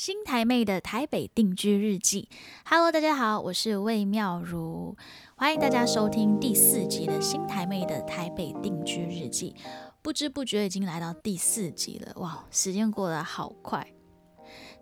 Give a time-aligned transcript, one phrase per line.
[0.00, 2.26] 新台妹的台北定居日记
[2.64, 4.96] ，Hello，大家好，我是魏妙如，
[5.36, 9.54] 欢迎大家收听第四集的新台妹的台北定居日记。
[10.00, 13.86] 不知不觉已经来到第四集了，哇，时间过得好快，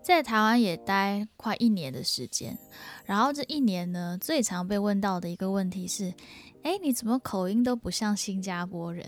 [0.01, 2.57] 在台湾也待快一年的时间。
[3.03, 6.13] 然后这一年呢，最常被问到的一个问题是：
[6.63, 9.05] 哎，你怎么口音都不像新加坡人？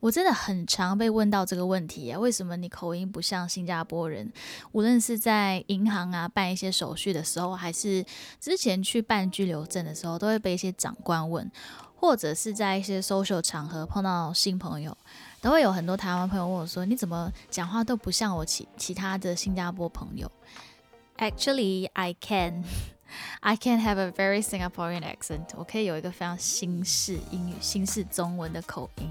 [0.00, 4.32] 我真的很常被问到这个问题啊，为什么你口音不像新加坡人？
[4.72, 8.04] 无论是在银行啊办一些手续的时候，还是
[8.40, 11.50] 之前去办居留证的时候，都会被一些长官问，
[11.94, 14.96] 或者是在一些 social 场合碰到新朋友，
[15.42, 20.30] 都会有很多台湾朋友问我说：“你怎么讲话都不像我其其他的新加坡朋友
[21.18, 22.64] ？”Actually, I can,
[23.40, 25.48] I can have a very Singaporean accent。
[25.56, 29.06] 我可以有一个非常新式英语、新式中文的口音。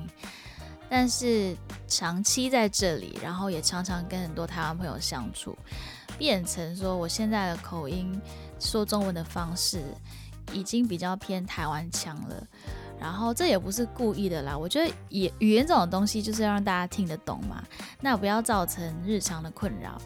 [0.89, 1.55] 但是
[1.87, 5.57] 长期在这里，然后也常常跟很多台湾朋友相处，
[6.17, 8.19] 变成说我现在的口音
[8.59, 9.83] 说中文的方式
[10.51, 12.47] 已经比较偏台湾腔了。
[12.99, 17.63] 然后这也不是故意的啦，我觉得语语言这种东西就是要让大家听得懂嘛，
[18.01, 19.99] 那不要造成日常的困扰。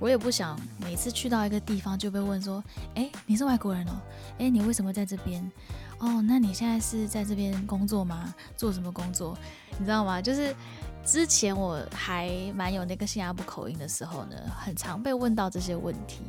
[0.00, 2.62] 我也不想每次去到一个地方就被问说
[2.94, 4.00] ：“哎，你是外国人哦？
[4.38, 5.42] 哎，你为什么在这边？
[5.98, 8.32] 哦，那你现在是在这边工作吗？
[8.56, 9.36] 做什么工作？
[9.76, 10.22] 你知道吗？
[10.22, 10.54] 就是
[11.04, 16.22] 之前我还蛮有那个新加坡口音的时候呢，很常被问到这些问题，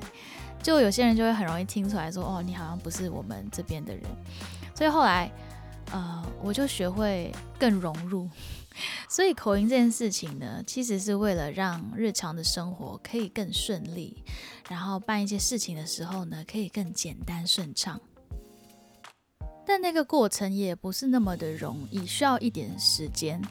[0.64, 4.04] 就有些人就会很容易听出来说：哦，你好像不是我们这边的人。
[4.74, 5.32] 所以后来，
[5.92, 8.30] 呃，我就学会更融入。
[9.10, 14.24] ”所以口音这件事情呢，其实是为了让日常的生活可以更顺利，
[14.70, 18.00] 然后办一些事情的时候呢，可以更简单顺畅。
[19.66, 23.42] 但那个过程也不是那么的容易，需要一点时间。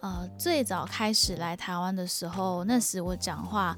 [0.00, 3.76] 呃，最早开始来台湾的时候，那时我讲话。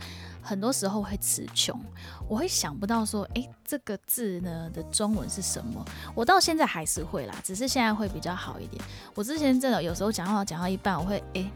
[0.48, 1.78] 很多时候会词穷，
[2.27, 5.84] 我会想不到说，哎，这个字呢的中文是什么？
[6.14, 8.82] 我到现在还是会啦，只是现在会比较好一点。
[9.14, 11.50] 我之前真的有时候讲话讲到一半，我会，哎，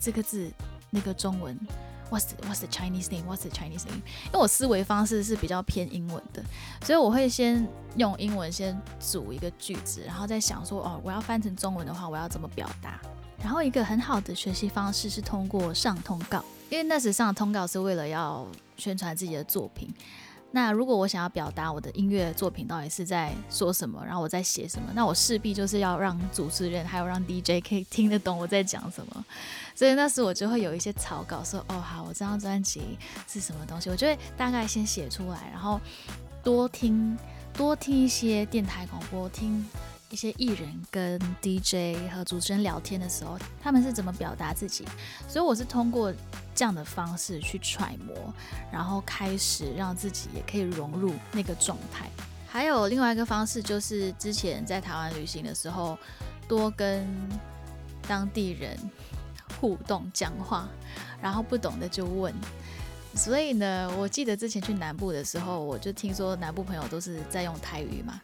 [0.00, 0.50] 这个字
[0.90, 1.56] 那个中文
[2.10, 4.02] ，what's what's the Chinese name？what's the Chinese name？
[4.24, 6.42] 因为我思维方式是比较偏英文的，
[6.82, 7.64] 所以我会先
[7.94, 13.00] 用英文先组一个句子，然后再想说，哦，我要翻成中文的话，我要怎么表达？
[13.38, 16.44] 然后一个很好的学习方式是通过上通告。
[16.68, 19.94] 因为那时上通告是为了要宣传自己的作品。
[20.52, 29.24] 那如果我想要表达我的音乐作品到底是在说什么，然后我在写什么，那我势必就是要让主持人还有让 DJ 可以听得懂我在讲什么。
[29.74, 32.96] 所以那时我就会有一些草稿，说哦好，我这张专辑
[33.28, 35.80] 是什么东西，我就会大概先写出来，然后
[36.42, 37.16] 多听
[37.52, 39.64] 多听一些电台广播听。
[40.16, 44.82] 一些艺人跟 DJ 和主持人聊天的时候，他们是怎么表达自己？
[45.28, 46.10] 所以我是通过
[46.54, 48.32] 这样的方式去揣摩，
[48.72, 52.08] 然后开始让自己也可以融入那个状态。
[52.48, 55.98] 还有另外一个方式，就是之前在台湾旅行的时候，
[56.48, 57.06] 多跟
[58.08, 58.74] 当地人
[59.60, 60.66] 互动讲话，
[61.20, 62.32] 然后不懂的就问。
[63.14, 68.18] 所以呢，我记得之前去南部的时候，我就听说南部朋友都是在用台语嘛。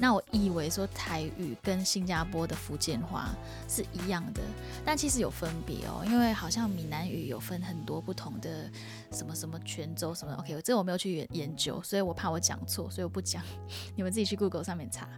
[0.00, 3.28] 那我以为说台语跟新加坡的福建话
[3.68, 4.40] 是一样的，
[4.84, 6.04] 但其实有分别哦。
[6.06, 8.70] 因为好像闽南语有分很多不同的
[9.12, 10.32] 什么什么泉州什么。
[10.36, 13.42] OK，这我没有去研研究，所以我怕我讲错，所以我不讲。
[13.96, 15.08] 你们自己去 Google 上面查，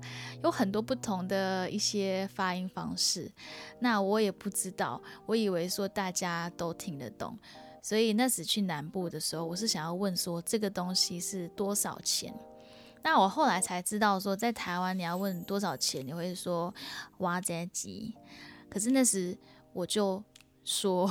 [0.42, 3.30] 有很多不同的一些发音方式。
[3.80, 7.38] 那我也不知道，我以为说大家都听得懂。
[7.82, 12.34] 所以那时去南部的时候，我是想要问说这个东西是多少钱？
[13.02, 16.74] 那我后来才知道说，在台湾你要问多少钱，你会说
[17.18, 18.14] 挖这几。
[18.68, 19.36] 可是那时
[19.72, 20.22] 我就
[20.64, 21.10] 说，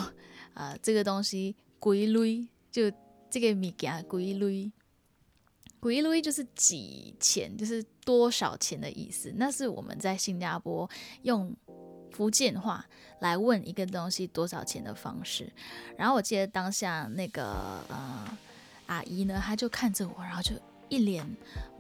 [0.54, 2.92] 呃，这个东西贵类，就
[3.30, 4.72] 这个物件贵类，
[5.80, 9.34] 贵类就是几钱，就是多少钱的意思。
[9.36, 10.90] 那是我们在新加坡
[11.24, 11.56] 用。
[12.12, 12.84] 福建话
[13.20, 15.50] 来问一个东西多少钱的方式，
[15.96, 18.38] 然后我记得当下那个呃
[18.88, 20.56] 阿姨呢，她就看着我，然后就
[20.90, 21.26] 一脸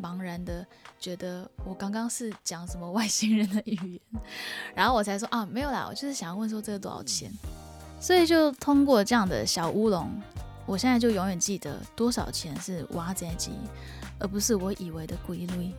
[0.01, 0.65] 茫然的
[0.99, 4.21] 觉得我刚刚是讲什么外星人的语言，
[4.75, 7.31] 然后我才说啊没有啦，我就是想要问说这个多少钱，
[7.99, 10.09] 所以就通过这样的小乌龙，
[10.65, 13.51] 我现在就永远记得多少钱是挖仔鸡，
[14.19, 15.73] 而不是我以为的鬼类。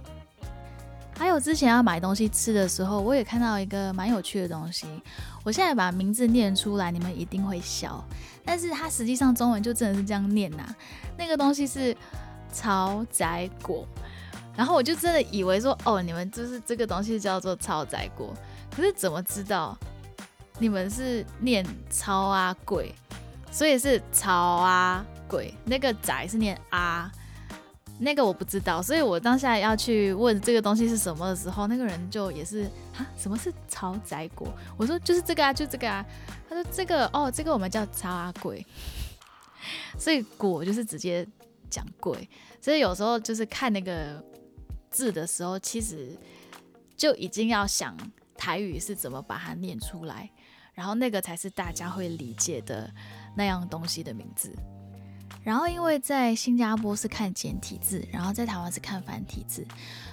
[1.16, 4.86] 还有之前要买东西吃的时候，我也看到一个蛮有趣的东西。
[5.44, 8.02] 我现在把名字念出来，你们一定会笑，
[8.42, 10.74] 但是它实际上中文就真的是这样念呐。
[11.18, 11.94] 那个东西是
[12.52, 13.86] 超仔果，
[14.56, 18.34] 然后我就真的以为说，哦，你们就是这个东西叫做超仔果。
[18.74, 19.76] 可是怎么知道
[20.58, 22.94] 你们是念超啊鬼，
[23.50, 27.10] 所以是超啊鬼，那个仔是念啊，
[27.98, 32.64] 那个我不知道，所以我当下要去问这个东西是什么的时候，那个人就也是
[32.96, 34.52] 啊，什么是超仔果？
[34.76, 36.04] 我说就是这个啊，就这个啊。
[36.48, 38.66] 他说这个哦，这个我们叫超啊鬼，
[39.96, 41.24] 所以果就是直接
[41.70, 42.28] 讲贵，
[42.60, 44.22] 所以有时候就是看那个
[44.90, 46.18] 字的时候，其实
[46.96, 47.96] 就已经要想
[48.36, 50.28] 台语是怎么把它念出来，
[50.74, 52.90] 然后那个才是大家会理解的
[53.36, 54.52] 那样东西的名字。
[55.42, 59.66] 然后，因为在新加坡是看简体字，然后在台湾是看繁体字，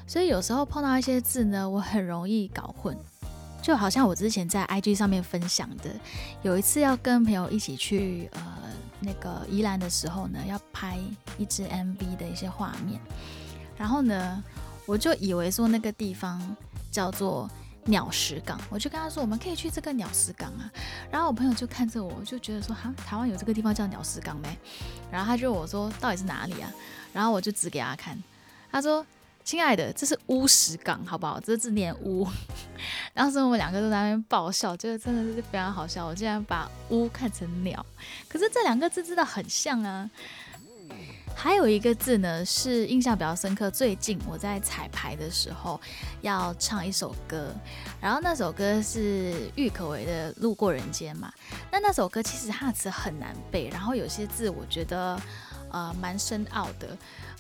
[0.08, 2.98] 所以有时候碰到一些字呢，我很容易搞混。
[3.62, 5.94] 就好像我之前在 IG 上面分享的，
[6.44, 8.42] 有一次要跟朋友一起去呃
[9.00, 10.98] 那个宜兰的时候呢，要拍
[11.38, 13.00] 一支 MV 的一些画面，
[13.78, 14.44] 然后呢，
[14.86, 16.56] 我就以为说那个地方
[16.92, 17.50] 叫做。
[17.90, 20.70] 鸟石港，我就跟他说，我们可以去这个鸟石港啊。
[21.10, 24.58] 然后我朋友就看着我，就觉得说，哈，台湾有这个地方叫鸟石港没？
[25.10, 26.70] 然后他就我说，到底是哪里啊？
[27.14, 28.22] 然后我就指给他看，
[28.70, 29.06] 他说，
[29.48, 31.40] 亲爱的，这是乌石港，好不好？
[31.40, 32.28] 这字念乌。
[33.16, 36.06] 当时我们两个都在那边爆笑，觉得真的是非常好笑。
[36.06, 37.86] 我竟然把乌看成鸟，
[38.28, 40.12] 可是这两个字真的很像啊。
[41.34, 43.72] 还有一个字呢，是印象比较深刻。
[43.72, 45.80] 最近我在彩排的时候
[46.20, 47.56] 要唱一首歌，
[48.02, 51.32] 然后那首歌是郁可唯的《路过人间》嘛。
[51.72, 55.18] 那那首歌其实它的词很难背，然后有些字我觉得
[55.72, 56.98] 呃蛮深奥的，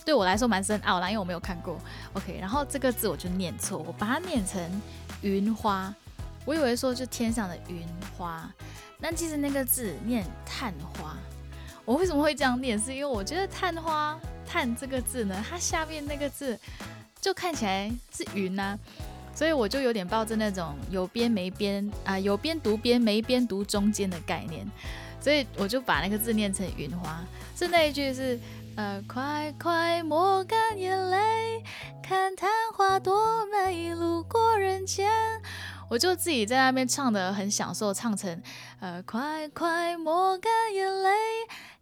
[0.07, 1.77] 对我来说蛮深奥啦，因为我没有看过。
[2.13, 4.81] OK，然后这个字我就念错，我把它念成
[5.21, 5.93] 云花，
[6.45, 7.85] 我以为说就天上的云
[8.17, 8.49] 花，
[9.01, 11.17] 但其实那个字念探花。
[11.83, 12.79] 我为什么会这样念？
[12.79, 14.17] 是因为我觉得“探花
[14.47, 16.57] ”“探”这个字呢，它下面那个字
[17.19, 18.79] 就看起来是云呐，
[19.35, 24.65] 所以我就有点抱着那种有边没边啊，有边读边没边读中间的概念，
[25.19, 27.21] 所以我就把那个字念成“云花”。
[27.59, 28.39] 是那一句是
[28.77, 31.63] 呃，快快抹干眼泪，
[32.03, 35.11] 看昙花多美，路过人间。
[35.89, 38.39] 我就自己在那边唱的很享受，唱成
[38.79, 41.09] 呃，快快抹干眼泪。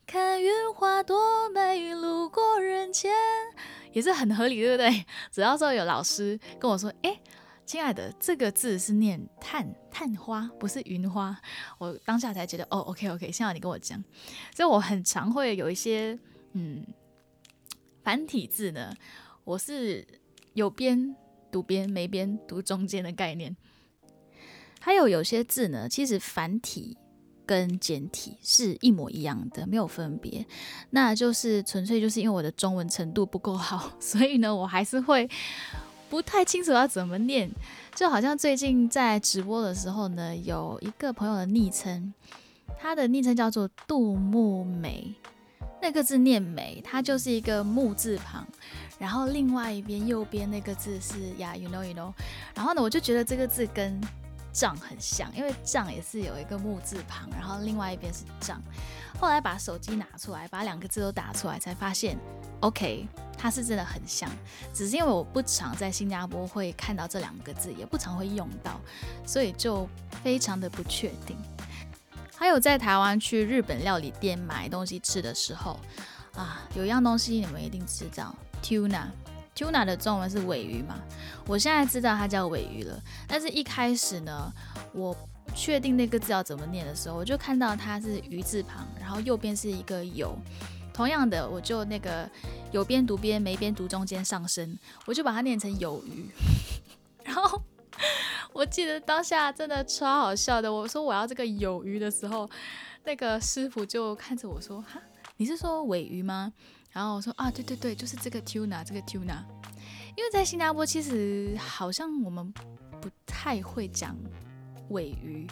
[0.08, 3.12] 看云花多美，路过人间，
[3.92, 5.06] 也是很合理，对不对？
[5.34, 7.20] 只要说有老师跟我说，哎，
[7.66, 11.36] 亲爱的，这个字是念探探花，不是云花，
[11.78, 14.02] 我当下才觉得，哦，OK OK，幸好你跟我讲。
[14.56, 16.18] 所以我很常会有一些，
[16.56, 16.84] 嗯，
[18.04, 18.94] 繁体字呢，
[19.44, 20.06] 我是
[20.54, 21.16] 有边
[21.52, 23.56] 读边，没边读中间的概念。
[24.80, 26.98] 还有有些字呢，其实繁体。
[27.48, 30.44] 跟简体是一模一样的，没有分别，
[30.90, 35.30] 那就是纯粹就是因为我的中文程度不够好， 所以呢，我还是会
[36.10, 37.48] 不太清楚要怎么念。
[37.94, 42.12] 就好像最近在直播的时候呢，有一个朋友的昵称，
[42.80, 45.14] 他的昵称叫做杜木梅，
[45.86, 48.44] 那个字念梅，它就是一个木字旁，
[48.98, 52.12] 然后另外一边右边那个字是呀，you know you know，
[52.56, 54.02] 然后呢，我就觉得这个字跟
[54.52, 58.60] 杖很像，因为杖也是有一个木字旁，然后另外一边是杖。
[59.20, 62.18] 后来把手机拿出来，把两个字都打出来，才发现
[62.62, 64.28] ，OK，它是真的很像。
[64.74, 68.82] 只是因为我不常在新加坡会看到这两个字，也不常会用到，
[69.24, 69.88] 所以就
[70.24, 71.38] 非常的不确定。
[72.46, 75.80] 还有在台湾去日本料理店买东西吃的时候，
[76.36, 79.08] 啊，有一样东西你们一定知道，tuna。
[79.56, 81.00] tuna 的中文是尾鱼嘛？
[81.48, 84.54] 我现在知道它叫尾鱼了，但是一开始呢，
[84.94, 85.18] 我
[85.56, 90.38] 确定那个字要怎么念的时候，我就看到它是鱼字旁，然后右边是一个有。
[90.94, 92.30] 同样的，我就那个
[92.72, 96.30] 有边读边，没边读中间上升，我就把它念成有鱼。
[98.56, 102.50] 我记得当下真的超好笑的，我说我要这个有鱼的时候，
[103.04, 104.98] 那个师傅就看着我说：“哈，
[105.36, 106.54] 你是说尾鱼吗？”
[106.90, 109.44] 然后我说啊，对对对，就是这个 tuna，这个 tuna，
[110.16, 112.50] 因为在新加坡其实好像我们
[113.02, 114.16] 不太会讲
[114.88, 115.46] 尾鱼，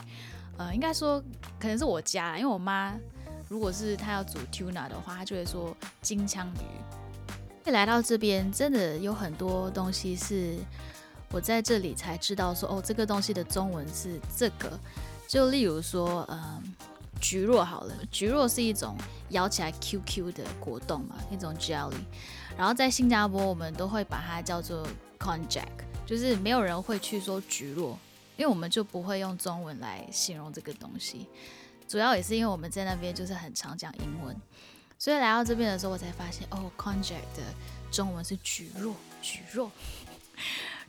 [0.58, 1.22] 呃，应该说
[1.60, 2.98] 可能是我家，因为我妈
[3.50, 7.70] 如果是她要煮 tuna 的话，她就会说金枪鱼。
[7.72, 10.56] 来到这边，真的有很多东西是
[11.34, 14.80] 我在这里才知道，说哦，这个东西的中文是这个，
[15.28, 16.74] 就例如说，嗯。
[17.22, 18.98] 菊若好了，菊若是一种
[19.30, 21.94] 咬起来 Q Q 的果冻嘛，一种 jelly。
[22.58, 24.86] 然后在新加坡，我们都会把它叫做
[25.18, 25.64] conjac，
[26.06, 27.98] 就是没有人会去说菊若，
[28.36, 31.28] 因为我们就不会用中文来形容这个东西。
[31.88, 34.36] 主要也是因为我们在那边就是很常讲英文，
[35.00, 37.44] 所以来到这边的时候，我才发现哦，conjac 的
[37.90, 39.72] 中文是菊若，菊若。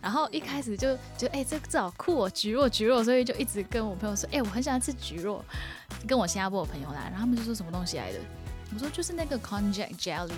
[0.04, 5.42] 然后一开始就就哎，这这好酷哦，橘若橘若，所以就一直跟我朋友说，哎，我很喜欢吃橘若，
[6.06, 8.18] 跟我新加坡的朋友来，然后他们就说什么东西来的，
[8.74, 10.34] 我说就是那个 konjac jelly。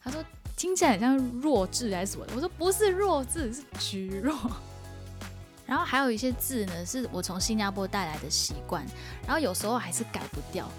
[0.00, 0.24] 他说
[0.56, 2.34] 听起来很像弱智还是什么的。
[2.36, 4.32] 我说不是弱智，是橘弱。
[5.66, 8.86] 然后还有一些字呢，是我从新加坡带来的习惯，
[9.26, 10.70] 然后有时候还是改不掉。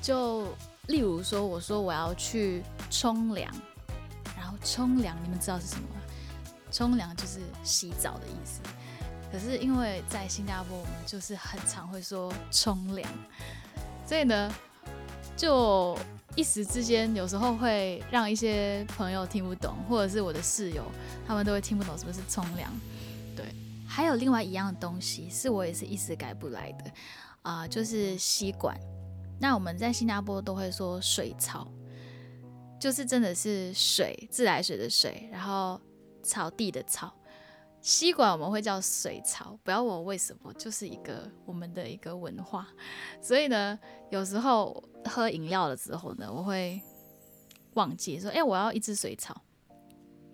[0.00, 0.46] 就
[0.86, 3.52] 例如说，我说我要去冲凉，
[4.36, 5.99] 然后冲凉，你们知道是什么吗？
[6.70, 8.60] 冲凉就是洗澡的意思。
[9.32, 13.08] 可是因为在新加坡，我们就是很常会说冲凉，
[14.04, 14.52] 所以呢，
[15.36, 15.96] 就
[16.34, 20.84] 一时之间有时候会让一些朋友听不懂，或者是我的室友，
[21.26, 22.72] 他们都会听不懂什么是冲凉。
[23.36, 23.44] 对，
[23.86, 26.90] 还有另外一样东西是我也是一时改不来的
[27.42, 28.76] 啊，就是吸管。
[29.38, 31.66] 那我们在新加坡都会说水槽，
[32.80, 35.80] 就是真的是水，自来水的水，然后
[36.22, 37.14] 草地的草。
[37.82, 42.68] 吸管我们会叫水槽，不要问我为什么，就是一个我们的一个文化。
[43.22, 43.78] 所以呢，
[44.10, 46.78] 有时候喝饮料的时候呢，我会
[47.74, 49.40] 忘记说，哎，我要一支水草。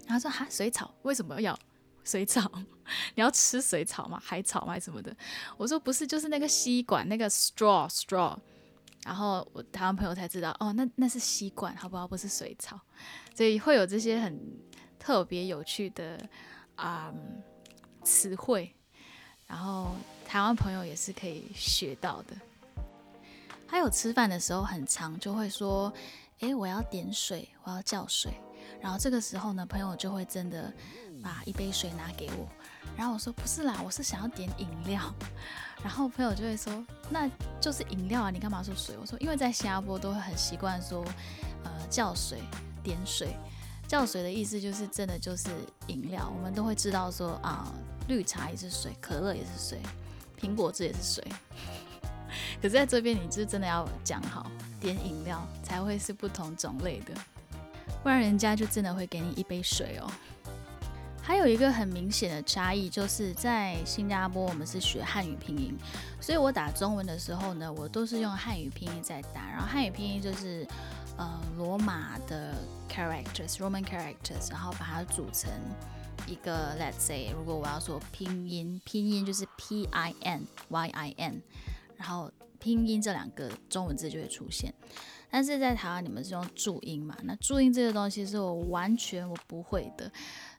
[0.08, 1.56] 他说哈，水草为什么要
[2.02, 2.50] 水草？
[3.14, 4.20] 你要吃水草吗？
[4.20, 4.76] 海草吗？
[4.80, 5.16] 什么的？
[5.56, 8.36] 我说不是，就是那个吸管那个 straw straw。
[9.04, 12.08] 然后我台湾朋友才知道，哦，那那是吸管，好不好？
[12.08, 12.80] 不是水草。
[13.36, 14.36] 所以会有这些很
[15.06, 16.18] 特别有趣的。
[16.74, 17.10] 啊，
[18.04, 18.70] 词汇，
[19.46, 19.92] 然后
[20.26, 22.36] 台湾朋友也是可以学到的。
[23.66, 25.90] 还有吃饭的时候很长，就会说
[26.40, 28.30] ：“诶，我要点水，我要叫水。”
[28.78, 30.70] 然后这个时候呢，朋友就会真的
[31.22, 32.46] 把一杯水拿给我。
[32.94, 35.00] 然后我说：“不是啦，我是想要点饮料。
[35.82, 37.26] ”然后朋友就会说：“那
[37.58, 41.02] 就是饮料啊，你干嘛说水？”我说：“因为在新加坡都会很习惯说，
[41.64, 42.42] 呃，叫水，
[42.82, 43.34] 点水。”
[43.88, 45.48] 叫水的意思就是真的就是
[45.86, 47.72] 饮料，我们都会知道说啊，
[48.08, 49.78] 绿茶也是水，可乐也是水，
[50.40, 51.24] 苹果汁也是水。
[52.60, 54.50] 可是在这边，你是真的要讲好
[54.80, 57.14] 点饮料才会是不同种类的，
[58.02, 60.10] 不然人家就真的会给你一杯水哦。
[61.22, 65.76] 还有一个很明显的差异，就是在新加坡我们是学汉语拼音，
[66.20, 70.66] 所以我打中文的时候呢，我都是用汉语拼音在打，然后汉语拼音就是。
[71.16, 72.54] 呃，罗马的
[72.88, 75.50] characters，Roman characters，然后把它组成
[76.26, 81.42] 一个，let's say，如果我要说拼音，拼音就是 P I N Y I N，
[81.96, 84.74] 然后拼音这两个中文字就会出现。
[85.36, 87.14] 但是在台湾你们是用注音嘛？
[87.24, 90.10] 那注音这个东西是我完全我不会的。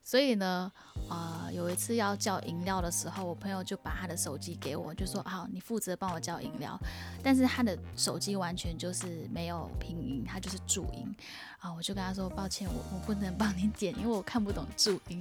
[0.04, 0.72] 所以呢，
[1.10, 6.80] 呃，有一次要叫饮料的时候，我朋友就把他的手机给我，就说：“好，你负责帮我叫饮料。”
[7.24, 11.12] 但是他的手机完全就是没有拼音，他就是注音
[11.58, 11.74] 啊！
[11.74, 15.20] 我就跟他说：“抱歉，我我不能帮你点，因为我看不懂注音。”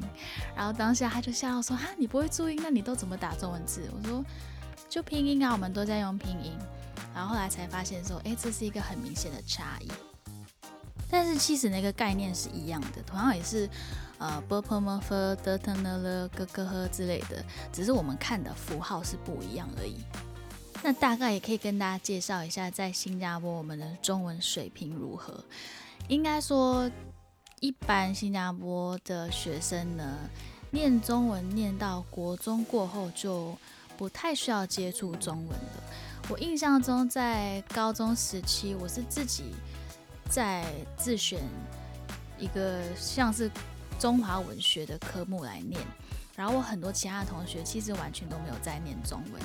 [0.54, 4.22] 然后当下他就笑说：“哈，你不会注音，那你都怎么打中文字？”我说
[4.86, 6.52] ：“就拼音啊，我们都在用拼音。”
[7.16, 9.90] 然后后来才发现说：“哎，这是一个很明显的差异。”
[11.10, 13.66] 但是其实那个概念是一样的，同样也是。
[14.18, 19.96] 呃，b p m f d t n l g g h 之类的，只是我们看的符号是不一样而已。
[20.82, 25.44] 那大概也可以跟大家介绍一下，在新加坡我们的中文水平如何。
[26.08, 26.90] 应该说，
[27.60, 30.16] 一般新加坡的学生呢，
[30.70, 33.54] 念中文念到国中过后，就
[33.98, 35.82] 不太需要接触中文了。
[36.28, 39.54] 我印象中，在高中时期，我是自己
[40.28, 40.64] 在
[40.96, 41.40] 自选
[42.38, 43.50] 一个像是。
[43.98, 45.80] 中华文学的科目来念，
[46.36, 49.42] 然后我很多其他的同学其实完全都没有在念中文，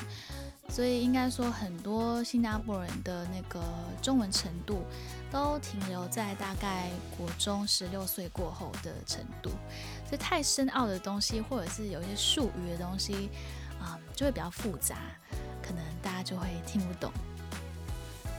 [0.68, 3.64] 所以应该说很多新加坡人的那个
[4.02, 4.84] 中文程度
[5.32, 9.52] 都停留在大概国中十六岁过后的程度，
[10.06, 13.30] 所以太深奥的东西或者是有一些术语的东西
[13.80, 14.98] 啊，就会比较复杂，
[15.64, 17.12] 可能大就会听不懂。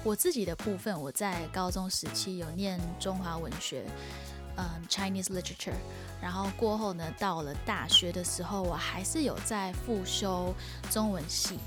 [0.05, 3.85] 我自己的部分，我在高中时期有念中华文学。
[4.55, 5.73] 嗯，Chinese literature，
[6.21, 10.55] 然后过后呢，到了大学的时候，我还是有在复修
[10.91, 11.59] 中文系，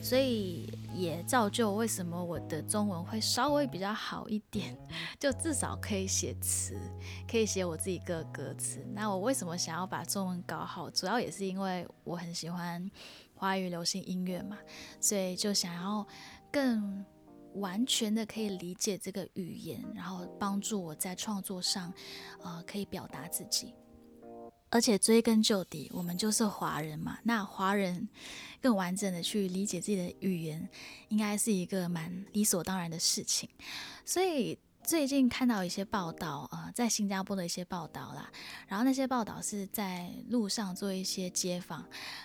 [0.00, 4.78] 所以也造就为什么我的中文会稍微比较好一点，
[5.18, 6.80] 就至少可以写词，
[7.28, 8.86] 可以写我自己个歌词。
[8.94, 12.88] 那我为什么想要把中文搞好，主要也是因为我很喜欢
[13.38, 14.58] 华语流行音乐嘛，
[15.00, 16.06] 所以就想要
[16.52, 17.04] 更。
[17.54, 21.92] 完全的可以理解这个语言，然后帮助我在创作上，
[22.42, 23.74] 呃，可以表达自己。
[24.68, 28.06] 而且追根究底，我们就是华人嘛，那华人
[28.60, 30.68] 更完整的去理解自己的语言，
[31.08, 33.48] 应该是一个蛮理所当然的事情。
[34.04, 34.56] 所以
[34.88, 38.30] 最近看到一些报道，呃，在新加坡的一些报道啦，
[38.66, 41.80] 然后那些报道是在路上做一些街访，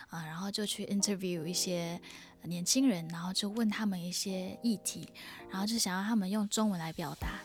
[0.08, 2.00] 啊，然后就去 interview 一些。
[2.46, 5.08] 年轻人，然后就问他们一些议题，
[5.50, 7.40] 然后就想要他们用中文来表达，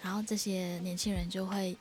[0.00, 1.76] 然后这些年轻人就会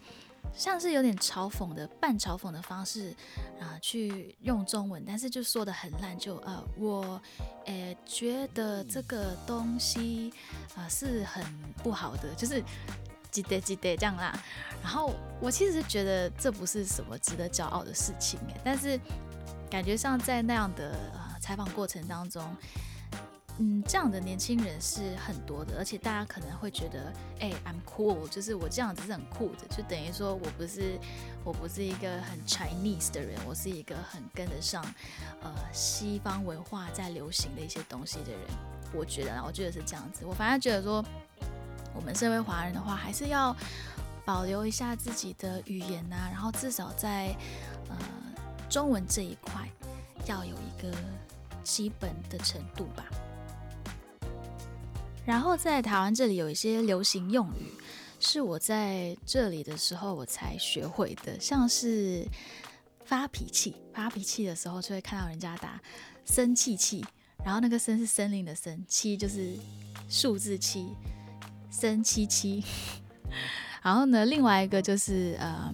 [0.55, 3.15] 像是有点嘲讽的半嘲讽的方式
[3.59, 7.21] 啊，去用中文，但是就说的很烂，就呃我
[7.65, 10.33] 诶觉得这个东西
[10.75, 11.43] 啊是很
[11.83, 12.63] 不好的，就是
[13.31, 14.37] 几得几得这样啦。
[14.81, 18.99] 然后我其实觉得这不是什么值得骄傲的事情诶，但是
[19.69, 20.95] 感觉上在那样的
[21.41, 22.43] 采访过程当中。
[23.59, 30.97] 嗯，这样的年轻人是很多的，而且大家可能会觉得，哎，I'm cool，就是我这样子是很酷的，就等于说我不是，
[31.43, 34.83] 我不是一个很 Chinese 的人，我是一个很跟得上，
[35.43, 38.41] 呃，西方文化在流行的一些东西的人。
[38.91, 40.25] 我觉得，我觉得是这样子。
[40.25, 41.03] 我反而觉得说，
[41.93, 43.55] 我们身为华人的话，还是要
[44.25, 47.35] 保留一下自己的语言呐，然后至少在
[47.89, 47.97] 呃
[48.67, 49.69] 中文这一块
[50.25, 50.91] 要有一个
[51.63, 53.05] 基本的程度吧。
[55.25, 57.71] 然后在台湾这里有一些流行用语，
[58.19, 62.27] 是我在这里的时候我才学会的，像是
[63.05, 65.81] 发脾气，发脾气的时候就会看到人家打
[66.25, 67.03] 生气气，
[67.43, 69.53] 然后那个生是森林的生，七就是
[70.09, 70.89] 数字七，
[71.71, 72.63] 生七七。
[73.81, 75.73] 然后呢，另外一个就是呃，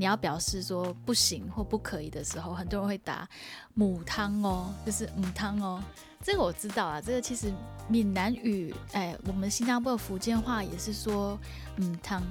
[0.00, 3.28] 你要表示说不行或不可以的时候，很多人会打
[3.74, 5.84] 母汤哦，就是母汤哦。
[6.22, 7.52] 这个我知道啊，这个其实
[7.86, 11.38] 闽南语，哎，我们新加坡的福建话也是说
[11.76, 12.22] 母汤，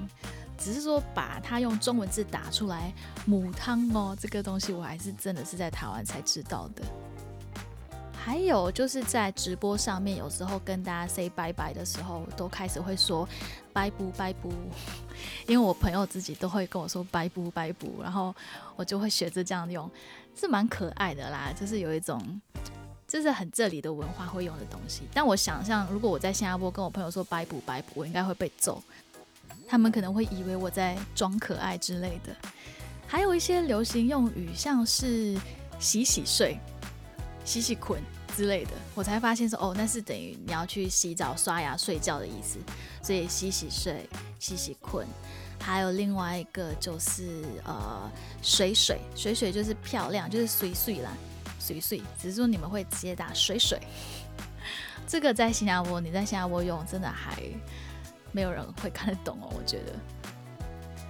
[0.57, 2.91] 只是说把它用中文字打出来
[3.27, 6.83] 母汤哦，这个东西我还是真的是在台湾才知道的。
[8.29, 13.27] 还有就是在直播上面，有时候跟大家 say 拜拜的时候，都开始会说
[13.73, 14.53] 拜不拜不，
[15.49, 18.35] 因为我朋友自己都会跟我说拜不拜不，然后
[18.75, 19.89] 我就会学着这样用，
[20.39, 22.39] 是蛮可爱的啦，就是有一种。
[23.07, 28.79] 这是很这里的文化会用的东西，但我想象如果我在新加坡跟我朋友说拜补拜补，我应该会被揍，
[29.67, 32.35] 他们可能会以为我在装可爱之类的。
[33.07, 35.35] 还有一些流行用语，像是
[35.79, 36.59] 洗洗睡、
[37.43, 37.99] 洗洗困
[38.39, 42.57] 之类的，我才发现说哦，那是等于你要去洗澡、刷牙、睡觉的意思。
[43.03, 44.07] 所以洗洗睡、
[44.39, 45.05] 洗洗困，
[45.59, 48.09] 还有另外一个就是呃
[48.41, 51.11] 水水水水就是漂亮，就是水水啦。
[51.59, 53.77] 水水，只是说你们会直接打水水，
[55.05, 57.43] 这个在新加坡，你在新加坡用，真的还
[58.31, 59.93] 没有人会看得懂哦，我觉得。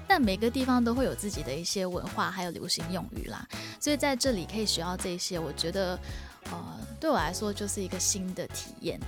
[0.07, 3.47] 但每个地方都会有自己的一些文化，还有流行用语啦，
[3.79, 5.97] 所以在这里可以学到这些，我觉得，
[6.99, 8.99] 对我来说就是一个新的体验。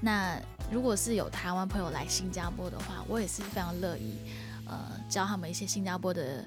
[0.00, 4.14] 那如果是有台湾朋友来新加坡的话，我也是非常乐意，
[4.66, 6.44] 呃，教他们一些新加坡的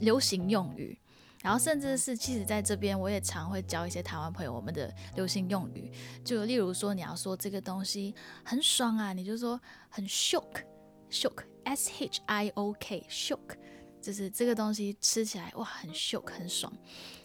[0.00, 0.98] 流行用语。
[1.42, 5.90] 然后甚至是，其实在这边我也常会教一些台湾朋友我们的流行用语，
[6.24, 8.14] 就例如说你要说这个东西
[8.44, 13.56] 很爽啊，你就说很 shock，shock，s h i o k，shock，
[14.00, 16.72] 就是这个东西吃起来哇很 shock 很爽，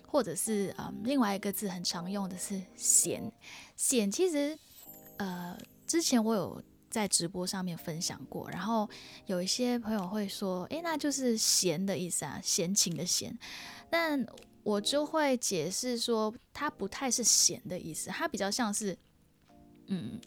[0.07, 3.31] 或者是嗯另外一个字很常用的是闲，
[3.75, 4.57] 闲其实
[5.17, 8.89] 呃之前我有在直播上面分享过，然后
[9.25, 13.37] 有一些朋友会说，诶，那就是闲的意思啊，闲情的闲。
[13.89, 14.25] 但
[14.63, 18.97] 我就会解释说，它不太是闲的意思，它比较像是，
[19.87, 20.19] 嗯，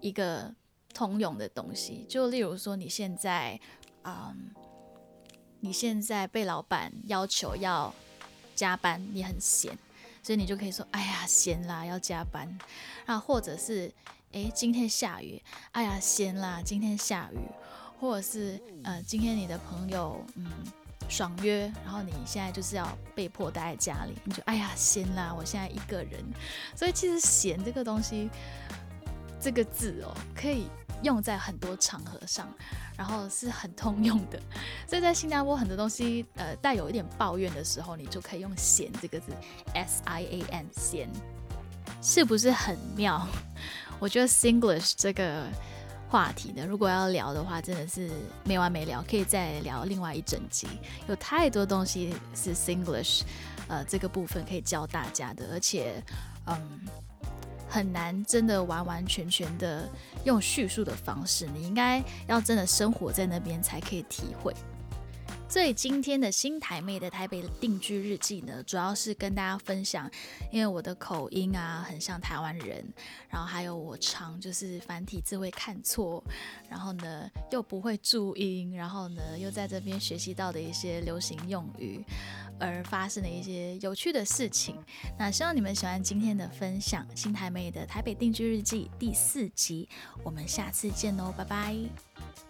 [0.00, 0.54] 一个
[0.92, 2.04] 通用的东西。
[2.08, 3.58] 就例如说，你现在，
[4.04, 4.50] 嗯，
[5.60, 7.94] 你现在被老板要求要
[8.58, 9.78] 加班，你很闲，
[10.20, 12.58] 所以你就可以说，哎呀，闲啦，要加班。
[13.06, 13.92] 啊，或者是，
[14.32, 15.40] 哎，今天下雨，
[15.70, 17.38] 哎呀，闲啦，今天下雨。
[18.00, 20.50] 或者是，呃，今天你的朋友，嗯。
[21.10, 26.22] 爽约，然后你现在就是要被迫待在家里，你就哎呀闲啦，我现在一个人。
[26.76, 28.28] 所以其实闲这个东西，
[29.40, 30.66] 这个字哦，可以
[31.02, 32.48] 用在很多场合上，
[32.96, 34.40] 然后是很通用的。
[34.88, 39.32] 所以在新加坡很多东西，呃，带有一点抱怨的时候，你就可以用闲这个字
[39.74, 41.08] ，S I A N 闲，
[42.02, 43.26] 是不是很妙？
[43.98, 45.46] 我觉得 Singlish 这个。
[46.10, 46.64] 话题呢？
[46.64, 48.10] 如果要聊的话，真的是
[48.42, 50.66] 没完没了，可以再聊另外一整集。
[51.06, 53.24] 有太多东西是 Singlish，
[53.68, 56.02] 呃，这个部分可以教大家的，而且，
[56.46, 56.80] 嗯，
[57.68, 59.88] 很难真的完完全全的
[60.24, 64.54] 用叙述的方式，你应该要真的生活在那边才可以体会。
[65.48, 70.08] 所以今天的新台妹的台北定居日记呢，主要是跟大家分享，
[70.52, 72.84] 因为我的口音啊很像台湾人，
[73.28, 76.22] 然后还有我常就是繁体字会看错，
[76.68, 82.04] 然后呢又不会注音，然后呢又在这边学习到的一些流行用语，
[82.60, 84.76] 而发生的一些有趣的事情。
[85.18, 89.88] 那希望你们喜欢今天的分享，新台妹的台北定居日记第四集，
[90.22, 92.47] 我们下次见哦，拜拜。